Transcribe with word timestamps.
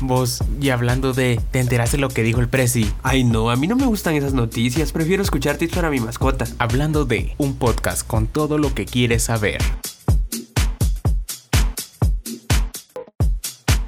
Vos, 0.00 0.44
y 0.60 0.70
hablando 0.70 1.12
de, 1.12 1.40
¿te 1.50 1.58
enteraste 1.58 1.98
lo 1.98 2.08
que 2.08 2.22
dijo 2.22 2.40
el 2.40 2.48
Prezi? 2.48 2.92
Ay 3.02 3.24
no, 3.24 3.50
a 3.50 3.56
mí 3.56 3.66
no 3.66 3.74
me 3.74 3.86
gustan 3.86 4.14
esas 4.14 4.32
noticias, 4.32 4.92
prefiero 4.92 5.22
escuchar 5.22 5.56
tips 5.56 5.74
para 5.74 5.90
mi 5.90 5.98
mascota. 5.98 6.46
Hablando 6.58 7.04
de, 7.04 7.34
un 7.38 7.56
podcast 7.56 8.06
con 8.06 8.28
todo 8.28 8.58
lo 8.58 8.74
que 8.74 8.84
quieres 8.84 9.24
saber. 9.24 9.58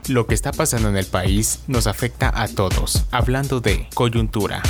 Lo 0.08 0.26
que 0.26 0.34
está 0.34 0.50
pasando 0.50 0.88
en 0.88 0.96
el 0.96 1.06
país 1.06 1.60
nos 1.68 1.86
afecta 1.86 2.32
a 2.34 2.48
todos. 2.48 3.04
Hablando 3.12 3.60
de 3.60 3.86
coyuntura. 3.94 4.60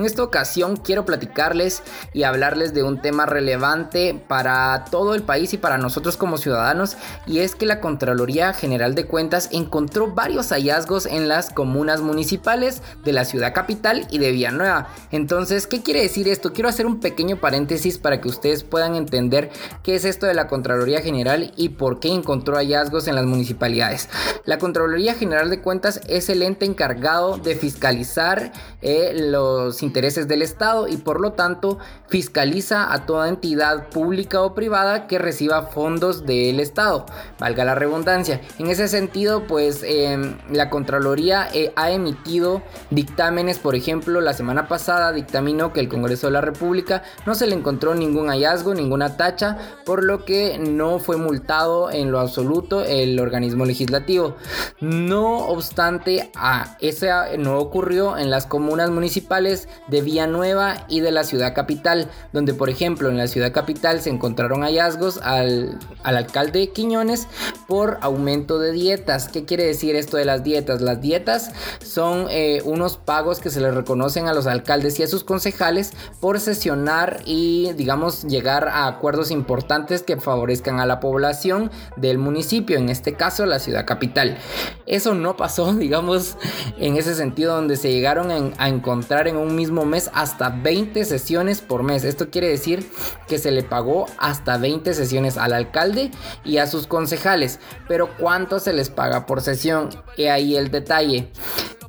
En 0.00 0.06
esta 0.06 0.22
ocasión 0.22 0.78
quiero 0.78 1.04
platicarles 1.04 1.82
y 2.14 2.22
hablarles 2.22 2.72
de 2.72 2.82
un 2.82 3.02
tema 3.02 3.26
relevante 3.26 4.18
para 4.28 4.86
todo 4.90 5.14
el 5.14 5.22
país 5.22 5.52
y 5.52 5.58
para 5.58 5.76
nosotros 5.76 6.16
como 6.16 6.38
ciudadanos 6.38 6.96
y 7.26 7.40
es 7.40 7.54
que 7.54 7.66
la 7.66 7.80
Contraloría 7.80 8.54
General 8.54 8.94
de 8.94 9.04
Cuentas 9.04 9.50
encontró 9.52 10.14
varios 10.14 10.52
hallazgos 10.52 11.04
en 11.04 11.28
las 11.28 11.50
comunas 11.50 12.00
municipales 12.00 12.80
de 13.04 13.12
la 13.12 13.26
ciudad 13.26 13.52
capital 13.52 14.06
y 14.10 14.16
de 14.16 14.32
Villanueva. 14.32 14.88
Entonces, 15.10 15.66
¿qué 15.66 15.82
quiere 15.82 16.00
decir 16.00 16.28
esto? 16.28 16.54
Quiero 16.54 16.70
hacer 16.70 16.86
un 16.86 17.00
pequeño 17.00 17.36
paréntesis 17.36 17.98
para 17.98 18.22
que 18.22 18.28
ustedes 18.28 18.64
puedan 18.64 18.94
entender 18.94 19.50
qué 19.82 19.96
es 19.96 20.06
esto 20.06 20.24
de 20.24 20.32
la 20.32 20.46
Contraloría 20.46 21.02
General 21.02 21.52
y 21.58 21.68
por 21.68 22.00
qué 22.00 22.08
encontró 22.08 22.56
hallazgos 22.56 23.06
en 23.06 23.16
las 23.16 23.26
municipalidades. 23.26 24.08
La 24.46 24.56
Contraloría 24.56 25.12
General 25.12 25.50
de 25.50 25.60
Cuentas 25.60 26.00
es 26.08 26.30
el 26.30 26.42
ente 26.42 26.64
encargado 26.64 27.36
de 27.36 27.54
fiscalizar 27.54 28.50
eh, 28.80 29.12
los 29.14 29.82
intereses 29.90 30.28
del 30.28 30.40
Estado 30.40 30.86
y 30.86 30.98
por 30.98 31.20
lo 31.20 31.32
tanto 31.32 31.78
fiscaliza 32.08 32.92
a 32.92 33.06
toda 33.06 33.28
entidad 33.28 33.88
pública 33.88 34.40
o 34.40 34.54
privada 34.54 35.08
que 35.08 35.18
reciba 35.18 35.64
fondos 35.64 36.26
del 36.26 36.60
Estado, 36.60 37.06
valga 37.40 37.64
la 37.64 37.74
redundancia. 37.74 38.40
En 38.60 38.68
ese 38.68 38.86
sentido, 38.86 39.48
pues 39.48 39.82
em, 39.82 40.38
la 40.52 40.70
Contraloría 40.70 41.48
eh, 41.52 41.72
ha 41.74 41.90
emitido 41.90 42.62
dictámenes, 42.90 43.58
por 43.58 43.74
ejemplo, 43.74 44.20
la 44.20 44.32
semana 44.32 44.68
pasada 44.68 45.12
dictaminó 45.12 45.72
que 45.72 45.80
el 45.80 45.88
Congreso 45.88 46.28
de 46.28 46.34
la 46.34 46.40
República 46.40 47.02
no 47.26 47.34
se 47.34 47.48
le 47.48 47.56
encontró 47.56 47.96
ningún 47.96 48.28
hallazgo, 48.28 48.74
ninguna 48.74 49.16
tacha, 49.16 49.58
por 49.84 50.04
lo 50.04 50.24
que 50.24 50.58
no 50.58 51.00
fue 51.00 51.16
multado 51.16 51.90
en 51.90 52.12
lo 52.12 52.20
absoluto 52.20 52.84
el 52.84 53.18
organismo 53.18 53.64
legislativo. 53.64 54.36
No 54.80 55.48
obstante, 55.48 56.30
a 56.36 56.76
ese 56.80 57.10
no 57.38 57.58
ocurrió 57.58 58.16
en 58.16 58.30
las 58.30 58.46
comunas 58.46 58.90
municipales 58.90 59.68
de 59.88 60.02
Villanueva 60.02 60.84
y 60.88 61.00
de 61.00 61.10
la 61.10 61.24
ciudad 61.24 61.54
capital, 61.54 62.08
donde 62.32 62.54
por 62.54 62.70
ejemplo 62.70 63.08
en 63.08 63.16
la 63.16 63.26
ciudad 63.26 63.52
capital 63.52 64.00
se 64.00 64.10
encontraron 64.10 64.62
hallazgos 64.62 65.18
al, 65.22 65.78
alcalde 66.02 66.70
Quiñones 66.70 67.26
por 67.66 67.98
aumento 68.00 68.58
de 68.58 68.72
dietas. 68.72 69.28
¿Qué 69.28 69.44
quiere 69.44 69.64
decir 69.64 69.96
esto 69.96 70.16
de 70.16 70.24
las 70.24 70.44
dietas? 70.44 70.80
Las 70.80 71.00
dietas 71.00 71.50
son 71.84 72.26
eh, 72.30 72.62
unos 72.64 72.96
pagos 72.96 73.40
que 73.40 73.50
se 73.50 73.60
les 73.60 73.74
reconocen 73.74 74.28
a 74.28 74.34
los 74.34 74.46
alcaldes 74.46 74.98
y 75.00 75.02
a 75.02 75.08
sus 75.08 75.24
concejales 75.24 75.92
por 76.20 76.40
sesionar 76.40 77.20
y 77.24 77.72
digamos 77.74 78.24
llegar 78.24 78.68
a 78.68 78.86
acuerdos 78.86 79.30
importantes 79.30 80.02
que 80.02 80.16
favorezcan 80.16 80.80
a 80.80 80.86
la 80.86 81.00
población 81.00 81.70
del 81.96 82.18
municipio, 82.18 82.78
en 82.78 82.88
este 82.88 83.14
caso 83.14 83.46
la 83.46 83.58
ciudad 83.58 83.86
capital. 83.86 84.38
Eso 84.86 85.14
no 85.14 85.36
pasó, 85.36 85.72
digamos, 85.74 86.36
en 86.78 86.96
ese 86.96 87.14
sentido 87.14 87.54
donde 87.54 87.76
se 87.76 87.90
llegaron 87.92 88.54
a 88.58 88.68
encontrar 88.68 89.28
en 89.28 89.36
un 89.36 89.54
mismo 89.60 89.84
mes 89.84 90.10
hasta 90.14 90.48
20 90.48 91.04
sesiones 91.04 91.60
por 91.60 91.82
mes. 91.82 92.04
Esto 92.04 92.30
quiere 92.30 92.48
decir 92.48 92.90
que 93.28 93.38
se 93.38 93.50
le 93.50 93.62
pagó 93.62 94.06
hasta 94.16 94.56
20 94.56 94.94
sesiones 94.94 95.36
al 95.36 95.52
alcalde 95.52 96.10
y 96.46 96.56
a 96.56 96.66
sus 96.66 96.86
concejales. 96.86 97.60
Pero 97.86 98.16
¿cuánto 98.16 98.58
se 98.58 98.72
les 98.72 98.88
paga 98.88 99.26
por 99.26 99.42
sesión? 99.42 99.90
He 100.16 100.30
ahí 100.30 100.56
el 100.56 100.70
detalle 100.70 101.30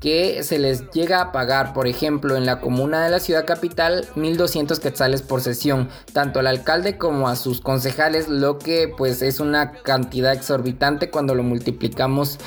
que 0.01 0.41
se 0.41 0.57
les 0.57 0.89
llega 0.89 1.21
a 1.21 1.31
pagar, 1.31 1.73
por 1.73 1.87
ejemplo, 1.87 2.35
en 2.35 2.47
la 2.47 2.59
comuna 2.59 3.03
de 3.03 3.11
la 3.11 3.19
ciudad 3.19 3.45
capital, 3.45 4.07
1200 4.15 4.79
quetzales 4.79 5.21
por 5.21 5.41
sesión, 5.41 5.89
tanto 6.11 6.39
al 6.39 6.47
alcalde 6.47 6.97
como 6.97 7.29
a 7.29 7.35
sus 7.35 7.61
concejales, 7.61 8.27
lo 8.27 8.57
que 8.57 8.91
pues 8.97 9.21
es 9.21 9.39
una 9.39 9.71
cantidad 9.71 10.33
exorbitante 10.33 11.11
cuando 11.11 11.35
lo 11.35 11.43
multiplicamos 11.43 12.39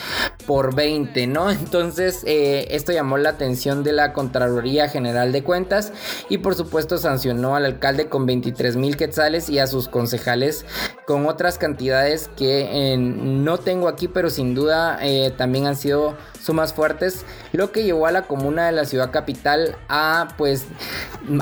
por 0.46 0.74
20, 0.74 1.28
¿no? 1.28 1.48
Entonces, 1.52 2.22
eh, 2.26 2.66
esto 2.70 2.90
llamó 2.90 3.18
la 3.18 3.30
atención 3.30 3.84
de 3.84 3.92
la 3.92 4.12
Contraloría 4.12 4.88
General 4.88 5.30
de 5.30 5.44
Cuentas 5.44 5.92
y 6.28 6.38
por 6.38 6.56
supuesto 6.56 6.98
sancionó 6.98 7.54
al 7.54 7.66
alcalde 7.66 8.08
con 8.08 8.26
23 8.26 8.74
mil 8.76 8.96
quetzales 8.96 9.48
y 9.48 9.60
a 9.60 9.68
sus 9.68 9.86
concejales 9.86 10.66
con 11.06 11.26
otras 11.26 11.58
cantidades 11.58 12.30
que 12.36 12.96
no 12.98 13.58
tengo 13.58 13.86
aquí, 13.86 14.08
pero 14.08 14.28
sin 14.28 14.56
duda 14.56 14.98
eh, 15.02 15.32
también 15.36 15.66
han 15.66 15.76
sido 15.76 16.16
sumas 16.42 16.72
fuertes, 16.72 17.24
lo 17.54 17.70
que 17.70 17.84
llevó 17.84 18.06
a 18.06 18.10
la 18.10 18.22
comuna 18.22 18.66
de 18.66 18.72
la 18.72 18.84
ciudad 18.84 19.12
capital 19.12 19.76
a 19.88 20.34
pues 20.36 20.66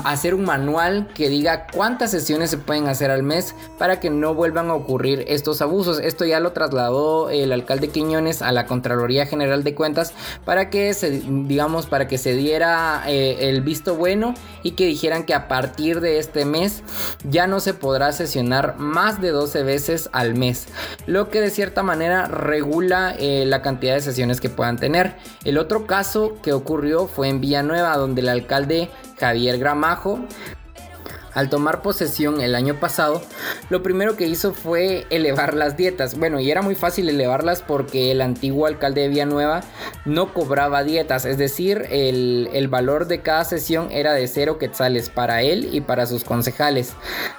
hacer 0.05 0.35
un 0.35 0.45
manual 0.45 1.07
que 1.15 1.27
diga 1.27 1.65
cuántas 1.73 2.11
sesiones 2.11 2.51
se 2.51 2.59
pueden 2.59 2.87
hacer 2.87 3.09
al 3.09 3.23
mes 3.23 3.55
para 3.79 3.99
que 3.99 4.11
no 4.11 4.35
vuelvan 4.35 4.69
a 4.69 4.75
ocurrir 4.75 5.25
estos 5.27 5.61
abusos. 5.63 5.99
Esto 5.99 6.23
ya 6.23 6.39
lo 6.39 6.51
trasladó 6.51 7.31
el 7.31 7.51
alcalde 7.51 7.87
Quiñones 7.87 8.43
a 8.43 8.51
la 8.51 8.67
Contraloría 8.67 9.25
General 9.25 9.63
de 9.63 9.73
Cuentas 9.73 10.13
para 10.45 10.69
que 10.69 10.93
se 10.93 11.09
digamos 11.09 11.87
para 11.87 12.07
que 12.07 12.19
se 12.19 12.35
diera 12.35 13.03
eh, 13.07 13.49
el 13.49 13.61
visto 13.61 13.95
bueno 13.95 14.35
y 14.61 14.71
que 14.71 14.85
dijeran 14.85 15.23
que 15.23 15.33
a 15.33 15.47
partir 15.47 15.99
de 15.99 16.19
este 16.19 16.45
mes 16.45 16.83
ya 17.23 17.47
no 17.47 17.59
se 17.59 17.73
podrá 17.73 18.11
sesionar 18.11 18.77
más 18.77 19.19
de 19.19 19.31
12 19.31 19.63
veces 19.63 20.09
al 20.13 20.35
mes, 20.35 20.67
lo 21.07 21.29
que 21.29 21.41
de 21.41 21.49
cierta 21.49 21.81
manera 21.81 22.27
regula 22.27 23.15
eh, 23.17 23.45
la 23.47 23.63
cantidad 23.63 23.95
de 23.95 24.01
sesiones 24.01 24.39
que 24.39 24.49
puedan 24.49 24.77
tener. 24.77 25.15
El 25.43 25.57
otro 25.57 25.87
caso 25.87 26.02
que 26.41 26.51
ocurrió 26.51 27.07
fue 27.07 27.29
en 27.29 27.39
Villanueva, 27.39 27.95
donde 27.97 28.21
el 28.21 28.29
alcalde 28.29 28.89
Javier 29.17 29.57
Gramajo 29.57 30.19
al 31.33 31.49
tomar 31.49 31.81
posesión 31.81 32.41
el 32.41 32.55
año 32.55 32.79
pasado, 32.79 33.21
lo 33.69 33.83
primero 33.83 34.15
que 34.15 34.27
hizo 34.27 34.53
fue 34.53 35.05
elevar 35.09 35.53
las 35.53 35.77
dietas. 35.77 36.17
Bueno, 36.17 36.39
y 36.39 36.51
era 36.51 36.61
muy 36.61 36.75
fácil 36.75 37.09
elevarlas 37.09 37.61
porque 37.61 38.11
el 38.11 38.21
antiguo 38.21 38.65
alcalde 38.65 39.01
de 39.01 39.07
Villanueva 39.09 39.61
no 40.05 40.33
cobraba 40.33 40.83
dietas, 40.83 41.25
es 41.25 41.37
decir, 41.37 41.87
el, 41.89 42.67
valor 42.69 43.07
de 43.07 43.21
cada 43.21 43.43
sesión 43.45 43.91
era 43.91 44.13
de 44.13 44.27
cero 44.27 44.57
quetzales 44.57 45.09
para 45.09 45.43
él 45.43 45.69
y 45.71 45.81
para 45.81 46.05
sus 46.05 46.23
concejales. 46.23 46.93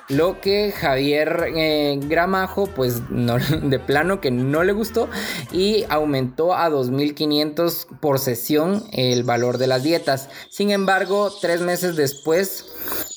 Lo 0.08 0.40
que 0.40 0.70
Javier 0.70 1.46
eh, 1.56 1.98
Gramajo, 2.02 2.66
pues 2.66 3.02
no, 3.10 3.38
de 3.62 3.78
plano 3.78 4.20
que 4.20 4.30
no 4.30 4.62
le 4.62 4.72
gustó 4.72 5.08
y 5.50 5.84
aumentó 5.88 6.54
a 6.54 6.68
2.500 6.70 7.86
por 8.00 8.18
sesión 8.18 8.84
el 8.92 9.24
valor 9.24 9.58
de 9.58 9.66
las 9.66 9.82
dietas. 9.82 10.28
Sin 10.50 10.70
embargo, 10.70 11.32
tres 11.40 11.60
meses 11.60 11.96
después, 11.96 12.73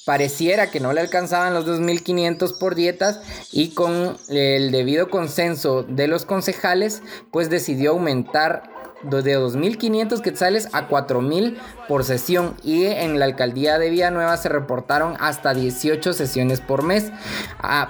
pareciera 0.07 0.72
que 0.72 0.79
no 0.79 0.94
le 0.94 1.01
alcanzaban 1.01 1.53
los 1.53 1.68
2.500 1.68 2.57
por 2.57 2.75
dietas 2.75 3.19
y 3.51 3.72
con 3.72 4.16
el 4.29 4.72
debido 4.72 5.09
consenso 5.09 5.84
de 5.84 6.07
los 6.07 6.23
concejales, 6.23 7.01
pues 7.29 7.50
decidió 7.50 7.91
aumentar 7.91 8.76
de 9.03 9.38
2.500 9.38 10.22
quetzales 10.22 10.69
a 10.74 10.88
4.000 10.88 11.58
por 11.88 12.03
sesión 12.03 12.56
y 12.63 12.85
en 12.85 13.19
la 13.19 13.25
alcaldía 13.25 13.78
de 13.78 13.90
Villanueva 13.90 14.35
se 14.38 14.50
reportaron 14.50 15.16
hasta 15.19 15.53
18 15.53 16.13
sesiones 16.13 16.62
por 16.62 16.84
mes, 16.84 17.12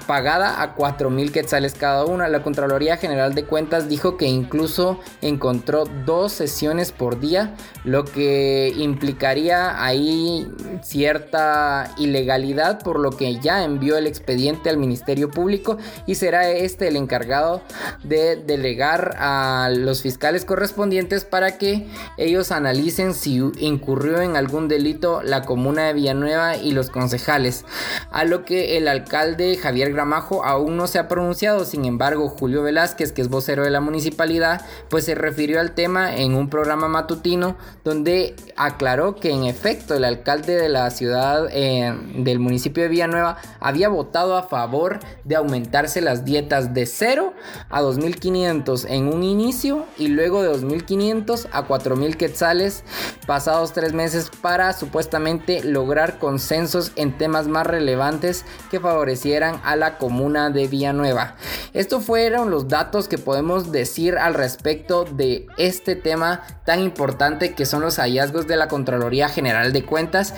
pagada 0.05 0.61
a 0.61 0.75
4.000 0.75 1.31
quetzales 1.31 1.73
cada 1.73 2.05
una. 2.05 2.27
La 2.27 2.43
Contraloría 2.43 2.97
General 2.97 3.33
de 3.33 3.45
Cuentas 3.45 3.87
dijo 3.87 4.17
que 4.17 4.25
incluso 4.25 4.99
encontró 5.21 5.85
dos 6.05 6.33
sesiones 6.33 6.91
por 6.91 7.19
día, 7.19 7.55
lo 7.83 8.03
que 8.03 8.73
implicaría 8.77 9.83
ahí 9.83 10.47
cierta 10.83 11.91
ilegalidad, 11.97 12.79
por 12.83 12.99
lo 12.99 13.11
que 13.11 13.39
ya 13.39 13.63
envió 13.63 13.97
el 13.97 14.07
expediente 14.07 14.69
al 14.69 14.77
Ministerio 14.77 15.31
Público 15.31 15.77
y 16.05 16.15
será 16.15 16.49
este 16.49 16.87
el 16.87 16.97
encargado 16.97 17.61
de 18.03 18.35
delegar 18.35 19.15
a 19.19 19.69
los 19.73 20.01
fiscales 20.01 20.45
correspondientes 20.45 20.96
para 21.29 21.57
que 21.57 21.87
ellos 22.17 22.51
analicen 22.51 23.13
si 23.13 23.35
incurrió 23.59 24.21
en 24.21 24.35
algún 24.35 24.67
delito 24.67 25.21
la 25.21 25.43
comuna 25.43 25.85
de 25.85 25.93
Villanueva 25.93 26.57
y 26.57 26.71
los 26.71 26.89
concejales, 26.89 27.65
a 28.11 28.23
lo 28.23 28.45
que 28.45 28.77
el 28.77 28.87
alcalde 28.87 29.57
Javier 29.57 29.93
Gramajo 29.93 30.43
aún 30.43 30.75
no 30.75 30.87
se 30.87 30.97
ha 30.97 31.07
pronunciado, 31.07 31.65
sin 31.65 31.85
embargo 31.85 32.29
Julio 32.29 32.63
Velázquez, 32.63 33.11
que 33.11 33.21
es 33.21 33.29
vocero 33.29 33.63
de 33.63 33.69
la 33.69 33.79
municipalidad, 33.79 34.65
pues 34.89 35.05
se 35.05 35.13
refirió 35.13 35.59
al 35.59 35.73
tema 35.73 36.15
en 36.15 36.33
un 36.33 36.49
programa 36.49 36.87
matutino 36.87 37.57
donde 37.83 38.35
aclaró 38.55 39.15
que 39.15 39.31
en 39.31 39.43
efecto 39.43 39.93
el 39.93 40.03
alcalde 40.03 40.55
de 40.55 40.69
la 40.69 40.89
ciudad 40.89 41.47
eh, 41.51 41.95
del 42.15 42.39
municipio 42.39 42.83
de 42.83 42.89
Villanueva 42.89 43.37
había 43.59 43.89
votado 43.89 44.35
a 44.35 44.43
favor 44.43 44.99
de 45.23 45.35
aumentarse 45.35 46.01
las 46.01 46.25
dietas 46.25 46.73
de 46.73 46.85
0 46.87 47.33
a 47.69 47.81
2.500 47.81 48.85
en 48.89 49.07
un 49.13 49.23
inicio 49.23 49.85
y 49.97 50.07
luego 50.07 50.41
de 50.41 50.51
2.500 50.51 50.86
3.500 50.87 51.47
a 51.51 51.67
4.000 51.67 52.15
quetzales 52.15 52.83
pasados 53.25 53.73
tres 53.73 53.93
meses 53.93 54.31
para 54.41 54.73
supuestamente 54.73 55.63
lograr 55.63 56.17
consensos 56.17 56.91
en 56.95 57.17
temas 57.17 57.47
más 57.47 57.67
relevantes 57.67 58.45
que 58.71 58.79
favorecieran 58.79 59.59
a 59.63 59.75
la 59.75 59.97
comuna 59.97 60.49
de 60.49 60.67
Villanueva. 60.67 61.35
Estos 61.73 62.05
fueron 62.05 62.49
los 62.49 62.67
datos 62.67 63.07
que 63.07 63.17
podemos 63.17 63.71
decir 63.71 64.17
al 64.17 64.33
respecto 64.33 65.03
de 65.03 65.47
este 65.57 65.95
tema 65.95 66.41
tan 66.65 66.81
importante 66.81 67.53
que 67.53 67.65
son 67.65 67.81
los 67.81 67.97
hallazgos 67.97 68.47
de 68.47 68.55
la 68.55 68.67
Contraloría 68.67 69.29
General 69.29 69.73
de 69.73 69.85
Cuentas 69.85 70.33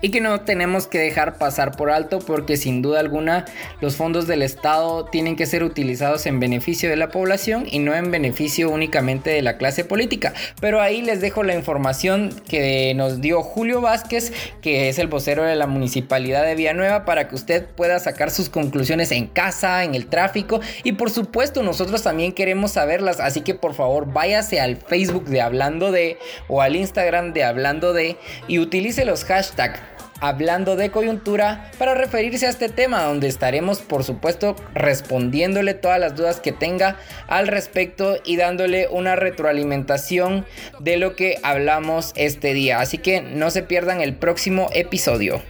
y 0.00 0.10
que 0.10 0.20
no 0.20 0.40
tenemos 0.40 0.86
que 0.86 0.98
dejar 0.98 1.38
pasar 1.38 1.76
por 1.76 1.90
alto 1.90 2.18
porque 2.18 2.56
sin 2.56 2.82
duda 2.82 3.00
alguna 3.00 3.44
los 3.80 3.96
fondos 3.96 4.26
del 4.26 4.42
Estado 4.42 5.04
tienen 5.06 5.36
que 5.36 5.46
ser 5.46 5.62
utilizados 5.62 6.26
en 6.26 6.40
beneficio 6.40 6.88
de 6.90 6.96
la 6.96 7.08
población 7.08 7.66
y 7.70 7.78
no 7.78 7.94
en 7.94 8.10
beneficio 8.10 8.70
únicamente 8.70 9.30
de 9.30 9.42
la 9.42 9.56
clase 9.56 9.84
política. 9.84 10.32
Pero 10.60 10.80
ahí 10.80 11.02
les 11.02 11.20
dejo 11.20 11.42
la 11.42 11.54
información 11.54 12.34
que 12.48 12.94
nos 12.94 13.20
dio 13.20 13.42
Julio 13.42 13.80
Vázquez, 13.80 14.32
que 14.62 14.88
es 14.88 14.98
el 14.98 15.08
vocero 15.08 15.44
de 15.44 15.56
la 15.56 15.66
Municipalidad 15.66 16.44
de 16.44 16.54
Villanueva, 16.54 17.04
para 17.04 17.28
que 17.28 17.34
usted 17.34 17.66
pueda 17.66 17.98
sacar 17.98 18.30
sus 18.30 18.48
conclusiones 18.48 19.12
en 19.12 19.26
casa, 19.26 19.84
en 19.84 19.94
el 19.94 20.06
tráfico 20.06 20.60
y 20.84 20.92
por 20.92 21.10
supuesto 21.10 21.62
nosotros 21.62 22.02
también 22.02 22.32
queremos 22.32 22.72
saberlas, 22.72 23.20
así 23.20 23.42
que 23.42 23.54
por 23.54 23.74
favor 23.74 24.12
váyase 24.12 24.60
al 24.60 24.76
Facebook 24.76 25.24
de 25.24 25.40
Hablando 25.40 25.92
de 25.92 26.18
o 26.48 26.62
al 26.62 26.76
Instagram 26.76 27.32
de 27.32 27.44
Hablando 27.44 27.92
de 27.92 28.16
y 28.48 28.58
utilice 28.58 29.04
los 29.04 29.24
hashtags 29.24 29.89
hablando 30.20 30.76
de 30.76 30.90
coyuntura 30.90 31.70
para 31.78 31.94
referirse 31.94 32.46
a 32.46 32.50
este 32.50 32.68
tema 32.68 33.02
donde 33.04 33.28
estaremos 33.28 33.80
por 33.80 34.04
supuesto 34.04 34.56
respondiéndole 34.74 35.74
todas 35.74 35.98
las 35.98 36.16
dudas 36.16 36.40
que 36.40 36.52
tenga 36.52 36.96
al 37.26 37.48
respecto 37.48 38.16
y 38.24 38.36
dándole 38.36 38.88
una 38.88 39.16
retroalimentación 39.16 40.46
de 40.78 40.96
lo 40.96 41.16
que 41.16 41.38
hablamos 41.42 42.12
este 42.16 42.54
día. 42.54 42.80
Así 42.80 42.98
que 42.98 43.20
no 43.20 43.50
se 43.50 43.62
pierdan 43.62 44.00
el 44.00 44.14
próximo 44.14 44.68
episodio. 44.72 45.42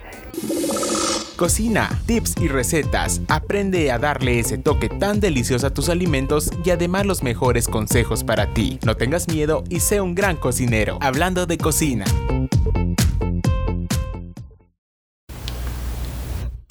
Cocina, 1.36 1.88
tips 2.04 2.34
y 2.38 2.48
recetas. 2.48 3.22
Aprende 3.28 3.90
a 3.90 3.98
darle 3.98 4.38
ese 4.38 4.58
toque 4.58 4.90
tan 4.90 5.20
delicioso 5.20 5.66
a 5.66 5.70
tus 5.70 5.88
alimentos 5.88 6.50
y 6.64 6.68
además 6.68 7.06
los 7.06 7.22
mejores 7.22 7.66
consejos 7.66 8.24
para 8.24 8.52
ti. 8.52 8.78
No 8.84 8.96
tengas 8.96 9.26
miedo 9.26 9.64
y 9.70 9.80
sé 9.80 10.02
un 10.02 10.14
gran 10.14 10.36
cocinero. 10.36 10.98
Hablando 11.00 11.46
de 11.46 11.56
cocina. 11.56 12.04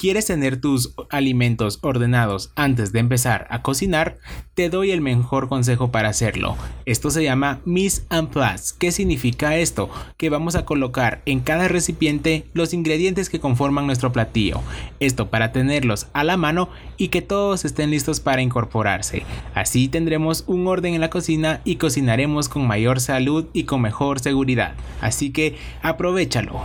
¿Quieres 0.00 0.24
tener 0.24 0.58
tus 0.58 0.94
alimentos 1.10 1.78
ordenados 1.82 2.52
antes 2.56 2.90
de 2.90 3.00
empezar 3.00 3.46
a 3.50 3.60
cocinar? 3.60 4.16
Te 4.54 4.70
doy 4.70 4.92
el 4.92 5.02
mejor 5.02 5.50
consejo 5.50 5.90
para 5.90 6.08
hacerlo. 6.08 6.56
Esto 6.86 7.10
se 7.10 7.22
llama 7.22 7.60
Mise 7.66 8.04
en 8.10 8.28
place. 8.28 8.74
¿Qué 8.78 8.92
significa 8.92 9.58
esto? 9.58 9.90
Que 10.16 10.30
vamos 10.30 10.54
a 10.54 10.64
colocar 10.64 11.20
en 11.26 11.40
cada 11.40 11.68
recipiente 11.68 12.46
los 12.54 12.72
ingredientes 12.72 13.28
que 13.28 13.40
conforman 13.40 13.84
nuestro 13.84 14.10
platillo. 14.10 14.62
Esto 15.00 15.28
para 15.28 15.52
tenerlos 15.52 16.06
a 16.14 16.24
la 16.24 16.38
mano 16.38 16.70
y 16.96 17.08
que 17.08 17.20
todos 17.20 17.66
estén 17.66 17.90
listos 17.90 18.20
para 18.20 18.40
incorporarse. 18.40 19.24
Así 19.52 19.88
tendremos 19.88 20.44
un 20.46 20.66
orden 20.66 20.94
en 20.94 21.02
la 21.02 21.10
cocina 21.10 21.60
y 21.66 21.76
cocinaremos 21.76 22.48
con 22.48 22.66
mayor 22.66 23.00
salud 23.00 23.48
y 23.52 23.64
con 23.64 23.82
mejor 23.82 24.20
seguridad. 24.20 24.72
Así 25.02 25.30
que 25.30 25.58
aprovechalo. 25.82 26.62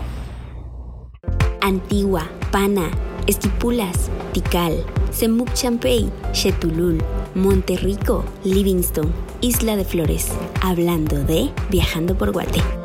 Antigua, 1.60 2.30
Pana 2.50 2.90
Esquipulas, 3.28 4.10
Tikal, 4.34 4.86
Semuc 5.12 5.52
Champey, 5.54 6.10
Chetulul, 6.32 7.04
Monterrico, 7.34 8.24
Livingston, 8.44 9.12
Isla 9.42 9.76
de 9.76 9.86
Flores. 9.86 10.28
Hablando 10.62 11.24
de 11.24 11.50
Viajando 11.70 12.16
por 12.18 12.32
Guate. 12.32 12.85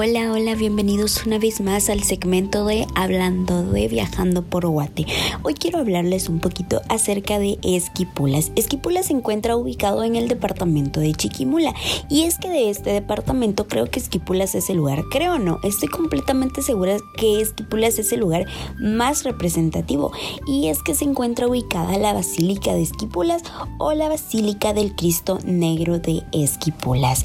Hola, 0.00 0.30
hola, 0.30 0.54
bienvenidos 0.54 1.26
una 1.26 1.40
vez 1.40 1.60
más 1.60 1.90
al 1.90 2.04
segmento 2.04 2.64
de 2.64 2.86
Hablando 2.94 3.64
de 3.64 3.88
Viajando 3.88 4.44
por 4.44 4.64
Guate. 4.64 5.06
Hoy 5.42 5.54
quiero 5.54 5.80
hablarles 5.80 6.28
un 6.28 6.38
poquito 6.38 6.80
acerca 6.88 7.40
de 7.40 7.58
Esquipulas. 7.64 8.52
Esquipulas 8.54 9.06
se 9.06 9.14
encuentra 9.14 9.56
ubicado 9.56 10.04
en 10.04 10.14
el 10.14 10.28
departamento 10.28 11.00
de 11.00 11.14
Chiquimula 11.14 11.74
y 12.08 12.22
es 12.22 12.38
que 12.38 12.48
de 12.48 12.70
este 12.70 12.90
departamento 12.90 13.66
creo 13.66 13.90
que 13.90 13.98
Esquipulas 13.98 14.54
es 14.54 14.70
el 14.70 14.76
lugar, 14.76 15.02
creo 15.10 15.34
o 15.34 15.38
no, 15.40 15.58
estoy 15.64 15.88
completamente 15.88 16.62
segura 16.62 16.98
que 17.16 17.40
Esquipulas 17.40 17.98
es 17.98 18.12
el 18.12 18.20
lugar 18.20 18.46
más 18.78 19.24
representativo 19.24 20.12
y 20.46 20.68
es 20.68 20.80
que 20.84 20.94
se 20.94 21.06
encuentra 21.06 21.48
ubicada 21.48 21.98
la 21.98 22.12
Basílica 22.12 22.72
de 22.72 22.82
Esquipulas 22.82 23.42
o 23.80 23.92
la 23.94 24.08
Basílica 24.08 24.72
del 24.74 24.94
Cristo 24.94 25.40
Negro 25.44 25.98
de 25.98 26.22
Esquipulas. 26.30 27.24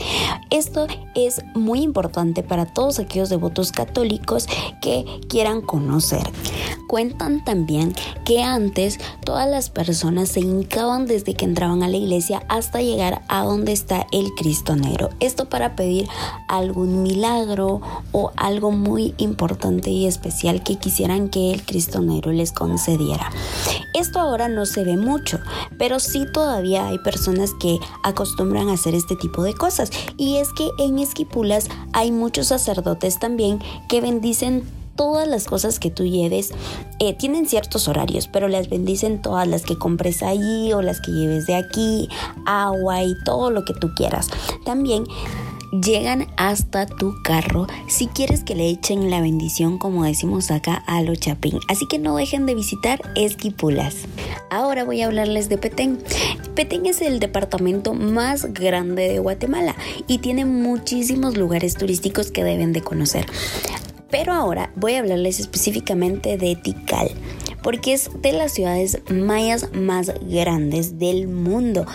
Esto 0.50 0.88
es 1.14 1.44
muy 1.54 1.82
importante 1.82 2.42
para 2.42 2.63
para 2.64 2.74
todos 2.74 3.00
aquellos 3.00 3.30
devotos 3.30 3.72
católicos 3.72 4.48
que 4.82 5.06
quieran 5.28 5.62
conocer. 5.62 6.24
Cuentan 6.88 7.44
también 7.44 7.94
que 8.24 8.44
antes 8.44 9.00
todas 9.26 9.50
las 9.50 9.70
personas 9.70 10.30
se 10.30 10.42
hincaban 10.42 11.08
desde 11.08 11.34
que 11.34 11.46
entraban 11.46 11.82
a 11.82 11.88
la 11.88 11.98
iglesia 11.98 12.44
hasta 12.50 12.82
llegar 12.82 13.24
a 13.28 13.44
donde 13.44 13.72
está 13.72 14.06
el 14.12 14.32
Cristo 14.36 14.76
Negro. 14.76 15.10
Esto 15.20 15.50
para 15.50 15.76
pedir 15.76 16.08
algún 16.48 17.02
milagro 17.02 17.82
o 18.12 18.32
algo 18.36 18.72
muy 18.72 19.16
importante 19.18 19.90
y 19.90 20.06
especial 20.06 20.64
que 20.64 20.76
quisieran 20.76 21.30
que 21.30 21.52
el 21.52 21.64
Cristo 21.66 22.02
Negro 22.02 22.32
les 22.32 22.52
concediera. 22.52 23.32
Esto 23.94 24.20
ahora 24.20 24.50
no 24.50 24.66
se 24.66 24.84
ve 24.84 24.98
mucho, 24.98 25.40
pero 25.78 26.00
sí 26.00 26.26
todavía 26.32 26.88
hay 26.88 27.00
personas 27.00 27.52
que 27.60 27.80
acostumbran 28.04 28.70
a 28.70 28.74
hacer 28.74 28.96
este 28.96 29.16
tipo 29.16 29.44
de 29.44 29.54
cosas. 29.54 29.92
Y 30.18 30.38
es 30.38 30.54
que 30.54 30.70
en 30.78 31.00
Esquipulas 31.00 31.70
hay 31.92 32.12
muchos 32.12 32.43
sacerdotes 32.48 33.20
también 33.20 33.60
que 33.88 34.02
bendicen 34.02 34.64
todas 34.96 35.28
las 35.28 35.46
cosas 35.46 35.80
que 35.80 35.90
tú 35.90 36.06
lleves 36.06 36.52
eh, 37.00 37.14
tienen 37.14 37.48
ciertos 37.48 37.88
horarios, 37.88 38.28
pero 38.28 38.48
las 38.48 38.70
bendicen 38.70 39.22
todas 39.22 39.48
las 39.48 39.64
que 39.64 39.78
compres 39.78 40.22
allí 40.22 40.72
o 40.74 40.82
las 40.82 41.02
que 41.02 41.12
lleves 41.12 41.48
de 41.48 41.56
aquí, 41.56 42.10
agua 42.46 43.04
y 43.04 43.16
todo 43.24 43.50
lo 43.50 43.66
que 43.66 43.74
tú 43.74 43.94
quieras. 43.96 44.30
También 44.66 45.06
llegan 45.82 46.28
hasta 46.38 46.86
tu 46.86 47.16
carro 47.24 47.68
si 47.88 48.08
quieres 48.08 48.44
que 48.44 48.56
le 48.56 48.70
echen 48.70 49.10
la 49.10 49.22
bendición 49.22 49.78
como 49.78 50.04
decimos 50.04 50.52
acá 50.52 50.76
a 50.86 51.02
los 51.02 51.20
chapín. 51.20 51.60
Así 51.68 51.88
que 51.88 52.00
no 52.00 52.16
dejen 52.16 52.46
de 52.46 52.56
visitar 52.56 53.02
Esquipulas. 53.16 53.96
Ahora 54.50 54.84
voy 54.84 55.02
a 55.02 55.08
hablarles 55.08 55.50
de 55.50 55.58
Petén. 55.58 56.00
Petén 56.56 56.86
es 56.86 57.02
el 57.02 57.20
departamento 57.20 57.94
más 57.94 58.54
grande 58.54 59.08
de 59.08 59.20
Guatemala 59.20 59.76
y 60.08 60.20
tiene 60.20 60.46
muchísimos 60.46 61.38
lugares 61.38 61.76
turísticos 61.76 62.32
que 62.32 62.44
deben 62.44 62.74
de 62.74 62.82
conocer. 62.82 63.26
Pero 64.12 64.34
ahora 64.34 64.72
voy 64.76 64.94
a 64.94 65.00
hablarles 65.00 65.40
específicamente 65.40 66.38
de 66.38 66.56
Tikal 66.56 67.10
porque 67.64 67.94
es 67.94 68.12
de 68.22 68.34
las 68.34 68.52
ciudades 68.52 69.00
mayas 69.10 69.70
más 69.74 70.12
grandes 70.22 71.00
del 71.00 71.28
mundo. 71.28 71.86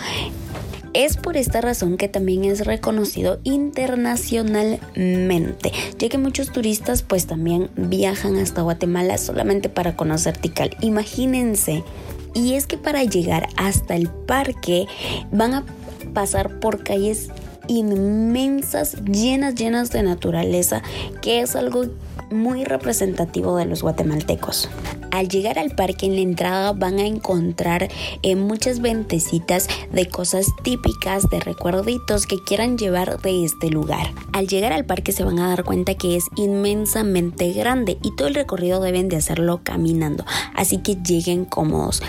Es 0.93 1.17
por 1.17 1.35
esta 1.37 1.61
razón 1.61 1.97
que 1.97 2.07
también 2.07 2.45
es 2.45 2.65
reconocido 2.65 3.39
internacionalmente, 3.43 5.71
ya 5.97 6.09
que 6.09 6.17
muchos 6.17 6.51
turistas 6.51 7.03
pues 7.03 7.27
también 7.27 7.69
viajan 7.75 8.37
hasta 8.37 8.63
Guatemala 8.63 9.19
solamente 9.19 9.69
para 9.69 9.95
conocer 9.95 10.35
Tikal. 10.37 10.75
Imagínense. 10.81 11.83
Y 12.33 12.53
es 12.53 12.65
que 12.67 12.77
para 12.77 13.03
llegar 13.03 13.49
hasta 13.57 13.95
el 13.95 14.07
parque 14.09 14.87
van 15.31 15.53
a 15.53 15.65
pasar 16.13 16.59
por 16.59 16.83
calles 16.83 17.29
inmensas, 17.67 18.95
llenas, 19.05 19.55
llenas 19.55 19.91
de 19.91 20.03
naturaleza, 20.03 20.81
que 21.21 21.41
es 21.41 21.55
algo 21.55 21.85
muy 22.31 22.63
representativo 22.63 23.57
de 23.57 23.65
los 23.65 23.81
guatemaltecos. 23.81 24.69
Al 25.11 25.27
llegar 25.27 25.57
al 25.57 25.71
parque 25.71 26.05
en 26.05 26.15
la 26.15 26.21
entrada 26.21 26.73
van 26.73 26.99
a 26.99 27.05
encontrar 27.05 27.89
eh, 28.21 28.35
muchas 28.35 28.79
ventecitas 28.79 29.67
de 29.91 30.07
cosas 30.07 30.47
típicas, 30.63 31.29
de 31.29 31.39
recuerditos 31.39 32.27
que 32.27 32.37
quieran 32.43 32.77
llevar 32.77 33.19
de 33.19 33.43
este 33.43 33.69
lugar. 33.69 34.13
Al 34.33 34.47
llegar 34.47 34.71
al 34.71 34.85
parque 34.85 35.11
se 35.11 35.23
van 35.23 35.39
a 35.39 35.49
dar 35.49 35.63
cuenta 35.63 35.95
que 35.95 36.15
es 36.15 36.25
inmensamente 36.35 37.51
grande 37.53 37.97
y 38.03 38.15
todo 38.15 38.27
el 38.27 38.35
recorrido 38.35 38.81
deben 38.81 39.09
de 39.09 39.17
hacerlo 39.17 39.61
caminando, 39.63 40.25
así 40.53 40.77
que 40.77 40.95
lleguen 40.95 41.45
cómodos. 41.45 42.03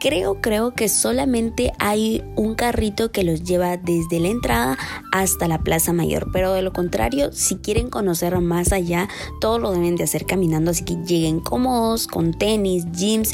Creo, 0.00 0.40
creo 0.40 0.72
que 0.72 0.88
solamente 0.88 1.72
hay 1.78 2.22
un 2.36 2.54
carrito 2.54 3.10
que 3.10 3.24
los 3.24 3.42
lleva 3.42 3.76
desde 3.76 4.20
la 4.20 4.28
entrada 4.28 4.78
hasta 5.12 5.48
la 5.48 5.58
Plaza 5.58 5.92
Mayor, 5.92 6.30
pero 6.32 6.52
de 6.52 6.62
lo 6.62 6.72
contrario, 6.72 7.32
si 7.32 7.56
quieren 7.56 7.90
conocer 7.90 8.38
más 8.40 8.72
allá, 8.72 9.08
todo 9.46 9.60
lo 9.60 9.70
deben 9.70 9.94
de 9.94 10.02
hacer 10.02 10.26
caminando, 10.26 10.72
así 10.72 10.82
que 10.82 10.96
lleguen 10.96 11.38
cómodos, 11.38 12.08
con 12.08 12.34
tenis, 12.34 12.84
gyms 12.90 13.32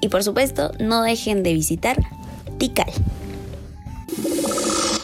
y 0.00 0.08
por 0.08 0.24
supuesto 0.24 0.72
no 0.80 1.02
dejen 1.02 1.44
de 1.44 1.54
visitar 1.54 2.04
Tikal. 2.58 2.90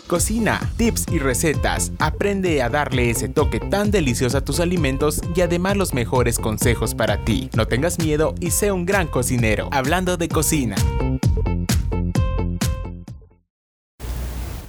Cocina, 0.09 0.59
tips 0.77 1.07
y 1.13 1.21
recetas. 1.21 1.93
Aprende 2.01 2.61
a 2.61 2.71
darle 2.71 3.11
ese 3.11 3.29
toque 3.29 3.61
tan 3.61 3.93
delicioso 3.93 4.37
a 4.37 4.41
tus 4.41 4.59
alimentos 4.59 5.21
y 5.37 5.43
además 5.43 5.77
los 5.77 5.95
mejores 5.95 6.41
consejos 6.41 6.97
para 6.97 7.25
ti. 7.25 7.51
No 7.55 7.69
tengas 7.69 8.01
miedo 8.01 8.35
y 8.41 8.51
sé 8.51 8.73
un 8.73 8.85
gran 8.85 9.07
cocinero. 9.07 9.69
Hablando 9.71 10.17
de 10.17 10.29
cocina. 10.29 10.75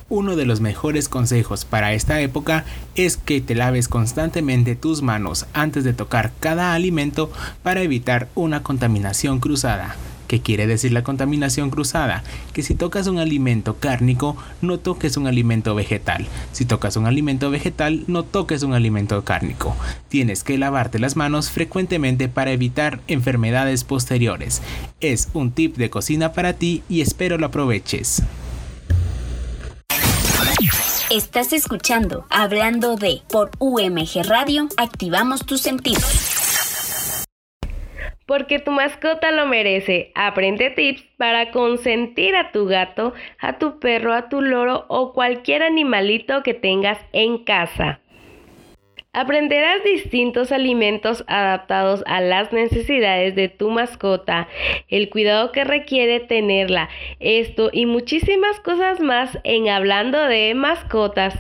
Uno 0.10 0.36
de 0.36 0.46
los 0.46 0.60
mejores 0.60 1.08
consejos 1.08 1.66
para 1.66 1.94
esta 1.94 2.20
época 2.20 2.66
es 2.96 3.16
que 3.16 3.42
te 3.42 3.54
laves 3.54 3.88
constantemente 3.88 4.76
tus 4.76 5.04
manos 5.04 5.46
antes 5.54 5.84
de 5.84 5.94
tocar 5.94 6.32
cada 6.40 6.74
alimento 6.74 7.32
para 7.62 7.84
evitar 7.84 8.28
una 8.34 8.64
contaminación 8.64 9.40
cruzada. 9.40 9.96
¿Qué 10.28 10.42
quiere 10.42 10.66
decir 10.66 10.94
la 10.94 11.04
contaminación 11.04 11.70
cruzada? 11.70 12.24
Que 12.54 12.64
si 12.64 12.74
tocas 12.74 13.06
un 13.06 13.20
alimento 13.20 13.76
cárnico, 13.76 14.36
no 14.62 14.80
toques 14.80 15.16
un 15.16 15.28
alimento 15.28 15.76
vegetal. 15.76 16.26
Si 16.54 16.66
tocas 16.66 16.96
un 16.98 17.06
alimento 17.06 17.52
vegetal, 17.52 18.04
no 18.08 18.24
toques 18.24 18.64
un 18.64 18.74
alimento 18.74 19.24
cárnico. 19.24 19.76
Tienes 20.08 20.44
que 20.44 20.58
lavarte 20.58 20.98
las 20.98 21.16
manos 21.16 21.52
frecuentemente 21.52 22.30
para 22.30 22.52
evitar 22.52 23.00
enfermedades 23.08 23.84
posteriores. 23.84 24.62
Es 25.02 25.30
un 25.34 25.52
tip 25.52 25.78
de 25.78 25.92
cocina 25.92 26.34
para 26.34 26.54
ti 26.54 26.82
y 26.90 27.02
espero 27.02 27.38
lo 27.38 27.48
aproveches. 27.48 28.24
Estás 31.10 31.54
escuchando 31.54 32.28
Hablando 32.30 32.96
de 32.96 33.22
por 33.32 33.50
UMG 33.58 34.28
Radio, 34.28 34.68
activamos 34.78 35.44
tus 35.44 35.60
sentidos 35.60 36.40
porque 38.28 38.60
tu 38.60 38.70
mascota 38.70 39.32
lo 39.32 39.48
merece. 39.48 40.12
Aprende 40.14 40.70
tips 40.70 41.02
para 41.18 41.50
consentir 41.50 42.36
a 42.36 42.52
tu 42.52 42.68
gato, 42.68 43.14
a 43.40 43.58
tu 43.58 43.80
perro, 43.80 44.14
a 44.14 44.30
tu 44.30 44.44
loro 44.44 44.86
o 44.88 45.14
cualquier 45.14 45.64
animalito 45.64 46.44
que 46.44 46.54
tengas 46.54 47.00
en 47.12 47.44
casa. 47.44 48.02
Aprenderás 49.12 49.84
distintos 49.84 50.52
alimentos 50.52 51.24
adaptados 51.26 52.04
a 52.06 52.22
las 52.22 52.54
necesidades 52.54 53.34
de 53.34 53.50
tu 53.50 53.72
mascota, 53.72 54.48
el 54.88 55.10
cuidado 55.10 55.52
que 55.52 55.64
requiere 55.64 56.20
tenerla, 56.20 56.90
esto 57.20 57.72
y 57.74 57.88
muchísimas 57.88 58.60
cosas 58.60 59.00
más 59.00 59.40
en 59.44 59.68
Hablando 59.68 60.20
de 60.26 60.54
Mascotas. 60.54 61.34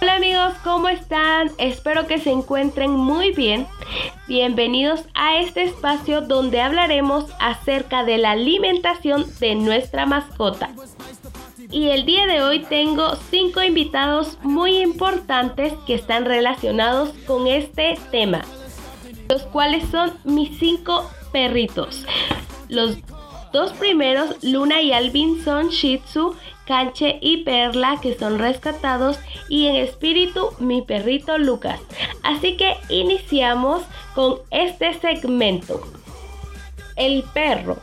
Hola 0.00 0.14
amigos, 0.14 0.54
¿cómo 0.62 0.88
están? 0.88 1.50
Espero 1.58 2.06
que 2.06 2.18
se 2.18 2.30
encuentren 2.30 2.92
muy 2.92 3.32
bien. 3.32 3.66
Bienvenidos 4.28 5.04
a 5.14 5.40
este 5.40 5.64
espacio 5.64 6.20
donde 6.20 6.60
hablaremos 6.60 7.32
acerca 7.40 8.04
de 8.04 8.18
la 8.18 8.30
alimentación 8.30 9.26
de 9.40 9.56
nuestra 9.56 10.06
mascota. 10.06 10.70
Y 11.72 11.88
el 11.88 12.04
día 12.04 12.26
de 12.26 12.42
hoy 12.42 12.58
tengo 12.58 13.16
cinco 13.30 13.62
invitados 13.62 14.36
muy 14.42 14.82
importantes 14.82 15.72
que 15.86 15.94
están 15.94 16.26
relacionados 16.26 17.14
con 17.26 17.46
este 17.46 17.98
tema, 18.10 18.42
los 19.30 19.42
cuales 19.44 19.88
son 19.88 20.12
mis 20.24 20.58
cinco 20.58 21.10
perritos. 21.32 22.04
Los 22.68 22.98
dos 23.54 23.72
primeros, 23.72 24.36
Luna 24.44 24.82
y 24.82 24.92
Alvin, 24.92 25.42
son 25.42 25.70
Shih 25.70 25.98
Tzu 26.00 26.36
Canche 26.66 27.18
y 27.22 27.38
Perla 27.38 27.98
que 28.02 28.18
son 28.18 28.38
rescatados 28.38 29.18
y 29.48 29.66
en 29.66 29.76
espíritu 29.76 30.50
mi 30.58 30.82
perrito 30.82 31.38
Lucas. 31.38 31.80
Así 32.22 32.58
que 32.58 32.76
iniciamos 32.90 33.82
con 34.14 34.40
este 34.50 34.92
segmento. 35.00 35.80
El 36.96 37.24
perro. 37.32 37.78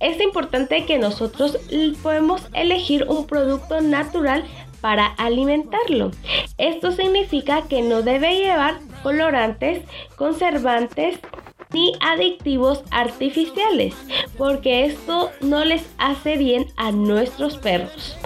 Es 0.00 0.20
importante 0.20 0.86
que 0.86 0.98
nosotros 0.98 1.58
podemos 2.02 2.42
elegir 2.54 3.04
un 3.08 3.26
producto 3.26 3.80
natural 3.80 4.44
para 4.80 5.06
alimentarlo. 5.06 6.10
Esto 6.56 6.90
significa 6.92 7.62
que 7.68 7.82
no 7.82 8.02
debe 8.02 8.36
llevar 8.36 8.78
colorantes, 9.02 9.82
conservantes, 10.16 11.18
ni 11.72 11.92
adictivos 12.00 12.82
artificiales, 12.90 13.94
porque 14.36 14.86
esto 14.86 15.30
no 15.40 15.64
les 15.64 15.84
hace 15.98 16.36
bien 16.36 16.66
a 16.76 16.90
nuestros 16.90 17.58
perros. 17.58 18.16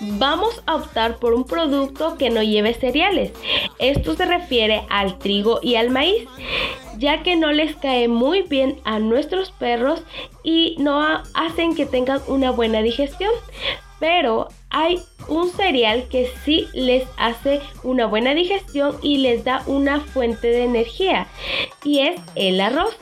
Vamos 0.00 0.62
a 0.66 0.76
optar 0.76 1.16
por 1.16 1.32
un 1.32 1.44
producto 1.44 2.18
que 2.18 2.28
no 2.28 2.42
lleve 2.42 2.74
cereales. 2.74 3.32
Esto 3.78 4.14
se 4.14 4.26
refiere 4.26 4.82
al 4.90 5.18
trigo 5.18 5.60
y 5.62 5.76
al 5.76 5.90
maíz, 5.90 6.28
ya 6.98 7.22
que 7.22 7.36
no 7.36 7.52
les 7.52 7.76
cae 7.76 8.08
muy 8.08 8.42
bien 8.42 8.80
a 8.84 8.98
nuestros 8.98 9.50
perros 9.52 10.02
y 10.42 10.76
no 10.78 11.00
hacen 11.34 11.74
que 11.74 11.86
tengan 11.86 12.20
una 12.26 12.50
buena 12.50 12.82
digestión. 12.82 13.32
Pero 13.98 14.48
hay 14.70 15.00
un 15.28 15.50
cereal 15.50 16.06
que 16.10 16.30
sí 16.44 16.68
les 16.74 17.04
hace 17.16 17.60
una 17.82 18.06
buena 18.06 18.34
digestión 18.34 18.96
y 19.02 19.18
les 19.18 19.44
da 19.44 19.62
una 19.66 20.00
fuente 20.00 20.48
de 20.48 20.64
energía 20.64 21.26
y 21.82 22.00
es 22.00 22.20
el 22.34 22.60
arroz. 22.60 22.96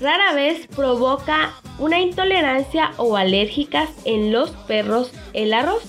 Rara 0.00 0.32
vez 0.32 0.66
provoca 0.68 1.52
una 1.78 2.00
intolerancia 2.00 2.92
o 2.96 3.16
alérgicas 3.16 3.90
en 4.04 4.32
los 4.32 4.50
perros 4.50 5.12
el 5.34 5.52
arroz. 5.52 5.82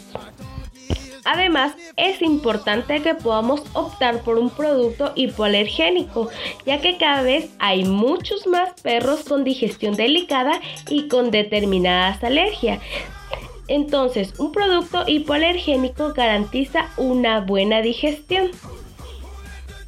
Además, 1.24 1.74
es 1.98 2.22
importante 2.22 3.02
que 3.02 3.16
podamos 3.16 3.62
optar 3.74 4.22
por 4.22 4.38
un 4.38 4.50
producto 4.50 5.12
hipoalergénico, 5.16 6.30
ya 6.66 6.82
que 6.82 6.98
cada 6.98 7.22
vez 7.22 7.50
hay 7.60 7.86
muchos 7.86 8.48
más 8.48 8.80
perros 8.82 9.24
con 9.24 9.44
digestión 9.44 9.96
delicada 9.96 10.60
y 10.90 11.08
con 11.08 11.32
determinadas 11.32 12.24
alergias. 12.24 12.80
Entonces, 13.68 14.34
un 14.38 14.52
producto 14.52 15.04
hipoalergénico 15.08 16.14
garantiza 16.14 16.90
una 16.98 17.40
buena 17.40 17.82
digestión. 17.82 18.52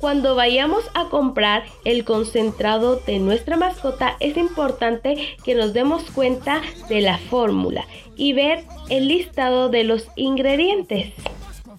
Cuando 0.03 0.36
vayamos 0.36 0.83
a 0.95 1.05
comprar 1.05 1.63
el 1.86 2.03
concentrado 2.03 2.98
de 2.98 3.19
nuestra 3.19 3.55
mascota 3.55 4.17
es 4.19 4.36
importante 4.36 5.38
que 5.45 5.55
nos 5.55 5.72
demos 5.72 6.03
cuenta 6.12 6.62
de 6.89 7.00
la 7.00 7.17
fórmula 7.17 7.86
y 8.17 8.33
ver 8.33 8.65
el 8.89 9.07
listado 9.07 9.69
de 9.69 9.86
los 9.86 10.10
ingredientes. 10.17 11.13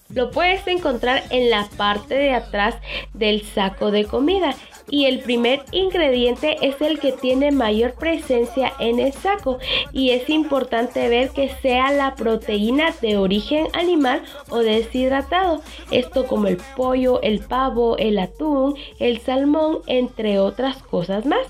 Lo 0.08 0.30
puedes 0.30 0.66
encontrar 0.66 1.22
en 1.28 1.50
la 1.50 1.68
parte 1.76 2.14
de 2.14 2.32
atrás 2.32 2.76
del 3.12 3.42
saco 3.42 3.90
de 3.90 4.06
comida 4.06 4.54
y 4.88 5.06
el 5.06 5.20
primer 5.20 5.64
ingrediente 5.72 6.56
es 6.62 6.80
el 6.80 6.98
que 6.98 7.12
tiene 7.12 7.50
mayor 7.50 7.94
presencia 7.94 8.72
en 8.78 9.00
el 9.00 9.12
saco 9.12 9.58
y 9.92 10.10
es 10.10 10.28
importante 10.28 11.08
ver 11.08 11.30
que 11.30 11.48
sea 11.62 11.90
la 11.92 12.14
proteína 12.14 12.94
de 13.00 13.16
origen 13.16 13.66
animal 13.72 14.22
o 14.50 14.58
deshidratado, 14.58 15.62
esto 15.90 16.26
como 16.26 16.48
el 16.48 16.58
pollo, 16.76 17.20
el 17.22 17.40
pavo, 17.40 17.96
el 17.98 18.18
atún, 18.18 18.74
el 18.98 19.20
salmón, 19.20 19.78
entre 19.86 20.38
otras 20.38 20.82
cosas 20.82 21.26
más. 21.26 21.46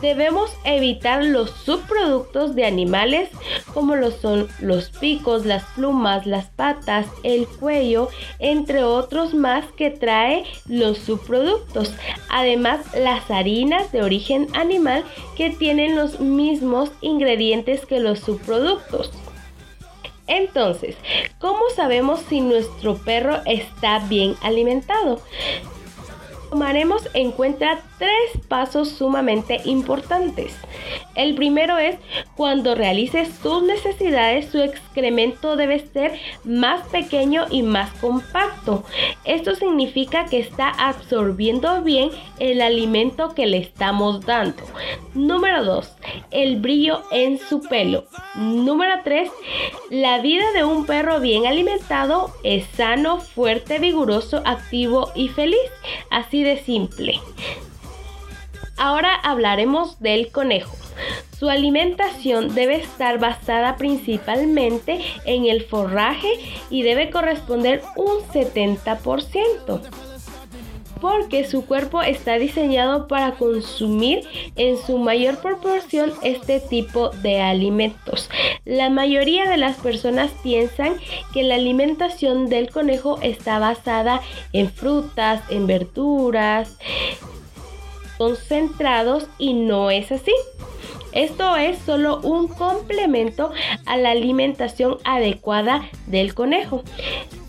Debemos 0.00 0.50
evitar 0.64 1.24
los 1.24 1.50
subproductos 1.50 2.54
de 2.54 2.64
animales 2.64 3.28
como 3.72 3.94
lo 3.94 4.10
son 4.10 4.48
los 4.60 4.90
picos, 4.90 5.46
las 5.46 5.64
plumas, 5.74 6.26
las 6.26 6.46
patas, 6.46 7.06
el 7.22 7.46
cuello, 7.46 8.08
entre 8.38 8.82
otros 8.82 9.34
más 9.34 9.64
que 9.76 9.90
trae 9.90 10.44
los 10.66 10.98
subproductos. 10.98 11.94
Además, 12.28 12.80
las 12.96 13.30
harinas 13.30 13.92
de 13.92 14.02
origen 14.02 14.48
animal 14.54 15.04
que 15.36 15.50
tienen 15.50 15.96
los 15.96 16.20
mismos 16.20 16.90
ingredientes 17.00 17.86
que 17.86 18.00
los 18.00 18.20
subproductos. 18.20 19.12
Entonces, 20.26 20.96
¿cómo 21.38 21.60
sabemos 21.74 22.20
si 22.28 22.40
nuestro 22.40 22.96
perro 22.96 23.40
está 23.44 23.98
bien 23.98 24.34
alimentado? 24.40 25.20
Tomaremos 26.52 27.08
en 27.14 27.32
cuenta 27.32 27.80
tres 27.98 28.44
pasos 28.46 28.90
sumamente 28.90 29.62
importantes. 29.64 30.54
El 31.14 31.34
primero 31.34 31.78
es 31.78 31.96
cuando 32.36 32.74
realices 32.74 33.38
tus 33.38 33.62
necesidades, 33.62 34.50
su 34.50 34.60
excremento 34.60 35.56
debe 35.56 35.78
ser 35.78 36.20
más 36.44 36.86
pequeño 36.88 37.46
y 37.50 37.62
más 37.62 37.90
compacto. 37.94 38.84
Esto 39.24 39.54
significa 39.54 40.26
que 40.26 40.40
está 40.40 40.68
absorbiendo 40.68 41.80
bien 41.80 42.10
el 42.38 42.60
alimento 42.60 43.34
que 43.34 43.46
le 43.46 43.56
estamos 43.56 44.20
dando. 44.26 44.62
Número 45.14 45.64
2. 45.64 45.96
El 46.32 46.60
brillo 46.60 47.02
en 47.12 47.38
su 47.38 47.62
pelo. 47.62 48.04
Número 48.34 49.00
3. 49.04 49.30
La 49.88 50.20
vida 50.20 50.44
de 50.52 50.64
un 50.64 50.84
perro 50.84 51.18
bien 51.20 51.46
alimentado 51.46 52.30
es 52.42 52.66
sano, 52.76 53.20
fuerte, 53.20 53.78
vigoroso, 53.78 54.42
activo 54.44 55.12
y 55.14 55.28
feliz. 55.28 55.60
De 56.42 56.58
simple. 56.58 57.20
Ahora 58.76 59.14
hablaremos 59.14 60.00
del 60.00 60.32
conejo. 60.32 60.76
Su 61.38 61.48
alimentación 61.48 62.52
debe 62.52 62.76
estar 62.76 63.20
basada 63.20 63.76
principalmente 63.76 65.00
en 65.24 65.46
el 65.46 65.62
forraje 65.62 66.28
y 66.68 66.82
debe 66.82 67.10
corresponder 67.10 67.82
un 67.94 68.18
70%. 68.32 70.11
Porque 71.02 71.44
su 71.44 71.66
cuerpo 71.66 72.00
está 72.00 72.38
diseñado 72.38 73.08
para 73.08 73.32
consumir 73.32 74.22
en 74.54 74.78
su 74.78 74.98
mayor 74.98 75.38
proporción 75.38 76.12
este 76.22 76.60
tipo 76.60 77.08
de 77.08 77.40
alimentos. 77.40 78.30
La 78.64 78.88
mayoría 78.88 79.50
de 79.50 79.56
las 79.56 79.78
personas 79.78 80.30
piensan 80.44 80.94
que 81.34 81.42
la 81.42 81.56
alimentación 81.56 82.48
del 82.48 82.70
conejo 82.70 83.18
está 83.20 83.58
basada 83.58 84.20
en 84.52 84.70
frutas, 84.70 85.42
en 85.50 85.66
verduras, 85.66 86.78
concentrados 88.16 89.26
y 89.38 89.54
no 89.54 89.90
es 89.90 90.12
así. 90.12 90.32
Esto 91.10 91.56
es 91.56 91.78
solo 91.80 92.20
un 92.20 92.46
complemento 92.46 93.50
a 93.86 93.96
la 93.96 94.12
alimentación 94.12 94.98
adecuada 95.02 95.82
del 96.06 96.32
conejo. 96.32 96.84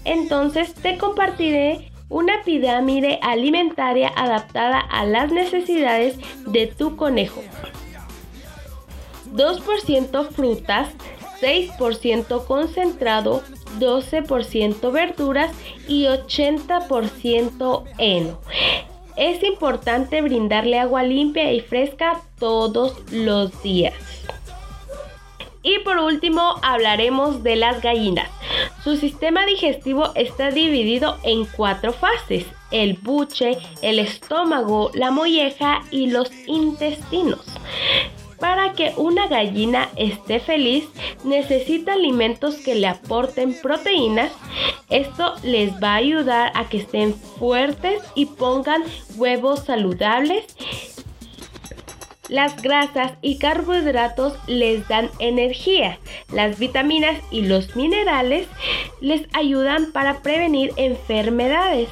Entonces 0.05 0.73
te 0.73 0.97
compartiré 0.97 1.92
una 2.13 2.43
pirámide 2.43 3.17
alimentaria 3.23 4.07
adaptada 4.15 4.79
a 4.79 5.03
las 5.03 5.31
necesidades 5.31 6.15
de 6.45 6.67
tu 6.67 6.95
conejo. 6.95 7.41
2% 9.33 10.29
frutas, 10.29 10.89
6% 11.41 12.45
concentrado, 12.45 13.41
12% 13.79 14.91
verduras 14.91 15.51
y 15.87 16.05
80% 16.05 17.83
heno. 17.97 18.39
Es 19.15 19.43
importante 19.43 20.21
brindarle 20.21 20.77
agua 20.77 21.01
limpia 21.01 21.51
y 21.51 21.61
fresca 21.61 22.21
todos 22.37 22.95
los 23.11 23.63
días. 23.63 23.95
Y 25.63 25.79
por 25.79 25.97
último 25.97 26.59
hablaremos 26.61 27.41
de 27.41 27.55
las 27.55 27.81
gallinas. 27.81 28.29
Su 28.83 28.97
sistema 28.97 29.45
digestivo 29.45 30.11
está 30.15 30.51
dividido 30.51 31.17
en 31.23 31.45
cuatro 31.45 31.93
fases, 31.93 32.45
el 32.69 32.95
buche, 32.95 33.57
el 33.81 33.97
estómago, 33.97 34.91
la 34.93 35.09
molleja 35.09 35.83
y 35.89 36.07
los 36.07 36.29
intestinos. 36.47 37.39
Para 38.39 38.73
que 38.73 38.91
una 38.97 39.27
gallina 39.27 39.87
esté 39.95 40.41
feliz, 40.41 40.83
necesita 41.23 41.93
alimentos 41.93 42.55
que 42.55 42.75
le 42.75 42.87
aporten 42.87 43.55
proteínas. 43.61 44.33
Esto 44.89 45.35
les 45.43 45.71
va 45.81 45.93
a 45.93 45.95
ayudar 45.95 46.51
a 46.53 46.67
que 46.67 46.79
estén 46.79 47.13
fuertes 47.13 48.03
y 48.15 48.25
pongan 48.25 48.83
huevos 49.15 49.61
saludables 49.63 50.45
las 52.29 52.61
grasas 52.61 53.13
y 53.21 53.37
carbohidratos 53.37 54.37
les 54.47 54.87
dan 54.87 55.09
energía. 55.19 55.99
Las 56.31 56.57
vitaminas 56.59 57.19
y 57.31 57.41
los 57.41 57.75
minerales 57.75 58.47
les 59.01 59.27
ayudan 59.33 59.91
para 59.91 60.21
prevenir 60.21 60.71
enfermedades. 60.77 61.89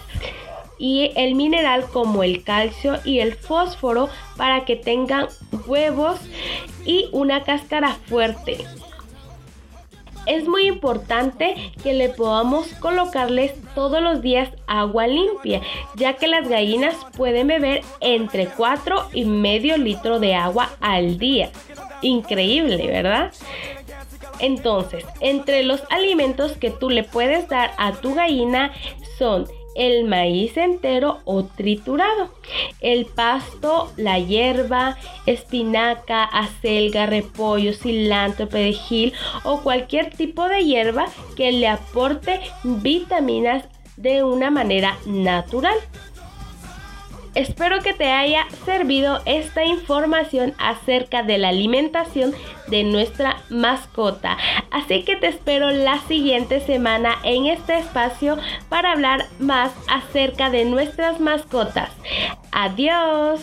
Y 0.77 1.11
el 1.15 1.35
mineral 1.35 1.85
como 1.91 2.23
el 2.23 2.43
calcio 2.43 2.99
y 3.05 3.19
el 3.19 3.35
fósforo 3.35 4.09
para 4.35 4.65
que 4.65 4.75
tengan 4.75 5.27
huevos 5.67 6.19
y 6.85 7.07
una 7.11 7.43
cáscara 7.43 7.89
fuerte 8.07 8.65
es 10.25 10.47
muy 10.47 10.67
importante 10.67 11.71
que 11.83 11.93
le 11.93 12.09
podamos 12.09 12.67
colocarles 12.75 13.53
todos 13.75 14.01
los 14.01 14.21
días 14.21 14.49
agua 14.67 15.07
limpia, 15.07 15.61
ya 15.95 16.13
que 16.13 16.27
las 16.27 16.47
gallinas 16.47 16.95
pueden 17.17 17.47
beber 17.47 17.81
entre 17.99 18.47
4 18.47 19.09
y 19.13 19.25
medio 19.25 19.77
litro 19.77 20.19
de 20.19 20.35
agua 20.35 20.69
al 20.79 21.17
día. 21.17 21.51
Increíble, 22.01 22.87
¿verdad? 22.87 23.31
Entonces, 24.39 25.05
entre 25.19 25.63
los 25.63 25.83
alimentos 25.91 26.53
que 26.53 26.71
tú 26.71 26.89
le 26.89 27.03
puedes 27.03 27.47
dar 27.47 27.71
a 27.77 27.93
tu 27.93 28.15
gallina 28.15 28.71
son 29.17 29.47
el 29.75 30.05
maíz 30.05 30.57
entero 30.57 31.19
o 31.25 31.43
triturado, 31.43 32.33
el 32.81 33.05
pasto, 33.05 33.91
la 33.97 34.19
hierba, 34.19 34.97
espinaca, 35.25 36.23
acelga, 36.23 37.05
repollo, 37.05 37.73
cilantro, 37.73 38.49
perejil 38.49 39.13
o 39.43 39.61
cualquier 39.61 40.09
tipo 40.09 40.47
de 40.47 40.65
hierba 40.65 41.07
que 41.35 41.51
le 41.51 41.67
aporte 41.67 42.39
vitaminas 42.63 43.65
de 43.97 44.23
una 44.23 44.49
manera 44.49 44.97
natural. 45.05 45.77
Espero 47.35 47.79
que 47.79 47.93
te 47.93 48.11
haya 48.11 48.45
servido 48.65 49.21
esta 49.25 49.63
información 49.63 50.53
acerca 50.57 51.23
de 51.23 51.37
la 51.37 51.49
alimentación 51.49 52.33
de 52.67 52.83
nuestra 52.83 53.37
mascota. 53.49 54.37
Así 54.69 55.03
que 55.03 55.15
te 55.15 55.27
espero 55.27 55.71
la 55.71 55.99
siguiente 56.07 56.59
semana 56.59 57.15
en 57.23 57.45
este 57.45 57.77
espacio 57.77 58.37
para 58.69 58.91
hablar 58.91 59.27
más 59.39 59.71
acerca 59.87 60.49
de 60.49 60.65
nuestras 60.65 61.19
mascotas. 61.19 61.89
Adiós. 62.51 63.41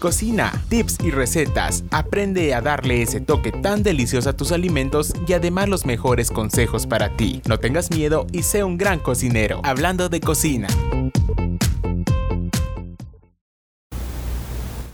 Cocina, 0.00 0.50
tips 0.68 0.96
y 1.04 1.10
recetas. 1.10 1.84
Aprende 1.90 2.54
a 2.54 2.62
darle 2.62 3.02
ese 3.02 3.20
toque 3.20 3.52
tan 3.52 3.82
delicioso 3.82 4.30
a 4.30 4.32
tus 4.32 4.50
alimentos 4.50 5.12
y 5.28 5.34
además 5.34 5.68
los 5.68 5.84
mejores 5.84 6.30
consejos 6.30 6.86
para 6.86 7.16
ti. 7.16 7.42
No 7.46 7.60
tengas 7.60 7.90
miedo 7.90 8.26
y 8.32 8.42
sé 8.42 8.64
un 8.64 8.78
gran 8.78 8.98
cocinero. 8.98 9.60
Hablando 9.62 10.08
de 10.08 10.20
cocina. 10.20 10.68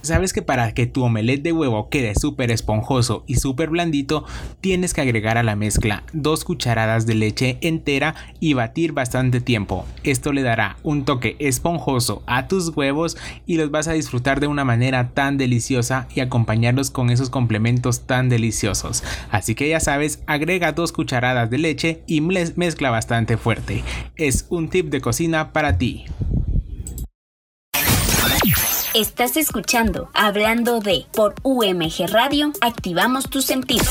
¿Sabes 0.06 0.32
que 0.32 0.40
para 0.40 0.72
que 0.72 0.86
tu 0.86 1.02
omelette 1.02 1.42
de 1.42 1.50
huevo 1.50 1.88
quede 1.88 2.14
súper 2.14 2.52
esponjoso 2.52 3.24
y 3.26 3.34
súper 3.34 3.70
blandito, 3.70 4.24
tienes 4.60 4.94
que 4.94 5.00
agregar 5.00 5.36
a 5.36 5.42
la 5.42 5.56
mezcla 5.56 6.04
dos 6.12 6.44
cucharadas 6.44 7.06
de 7.06 7.16
leche 7.16 7.58
entera 7.60 8.14
y 8.38 8.54
batir 8.54 8.92
bastante 8.92 9.40
tiempo? 9.40 9.84
Esto 10.04 10.32
le 10.32 10.42
dará 10.42 10.76
un 10.84 11.04
toque 11.04 11.34
esponjoso 11.40 12.22
a 12.28 12.46
tus 12.46 12.68
huevos 12.76 13.16
y 13.46 13.56
los 13.56 13.72
vas 13.72 13.88
a 13.88 13.94
disfrutar 13.94 14.38
de 14.38 14.46
una 14.46 14.64
manera 14.64 15.10
tan 15.10 15.38
deliciosa 15.38 16.06
y 16.14 16.20
acompañarlos 16.20 16.92
con 16.92 17.10
esos 17.10 17.28
complementos 17.28 18.06
tan 18.06 18.28
deliciosos. 18.28 19.02
Así 19.32 19.56
que 19.56 19.68
ya 19.68 19.80
sabes, 19.80 20.22
agrega 20.28 20.70
dos 20.70 20.92
cucharadas 20.92 21.50
de 21.50 21.58
leche 21.58 22.02
y 22.06 22.20
mezcla 22.20 22.90
bastante 22.90 23.36
fuerte. 23.36 23.82
Es 24.14 24.46
un 24.50 24.68
tip 24.68 24.88
de 24.88 25.00
cocina 25.00 25.52
para 25.52 25.78
ti. 25.78 26.04
Estás 28.96 29.36
escuchando 29.36 30.08
Hablando 30.14 30.80
de 30.80 31.04
por 31.12 31.34
UMG 31.42 32.06
Radio, 32.08 32.52
activamos 32.62 33.28
tus 33.28 33.44
sentidos. 33.44 33.86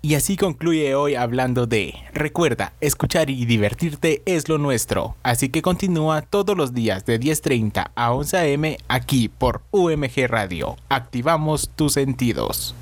Y 0.00 0.14
así 0.14 0.38
concluye 0.38 0.94
hoy 0.94 1.14
hablando 1.14 1.66
de, 1.66 1.94
recuerda, 2.14 2.72
escuchar 2.80 3.28
y 3.28 3.44
divertirte 3.44 4.22
es 4.24 4.48
lo 4.48 4.56
nuestro, 4.56 5.16
así 5.22 5.50
que 5.50 5.60
continúa 5.60 6.22
todos 6.22 6.56
los 6.56 6.72
días 6.72 7.04
de 7.04 7.20
10.30 7.20 7.90
a 7.94 8.12
11 8.14 8.54
am 8.54 8.76
aquí 8.88 9.28
por 9.28 9.60
UMG 9.72 10.26
Radio, 10.26 10.78
activamos 10.88 11.68
tus 11.76 11.92
sentidos. 11.92 12.74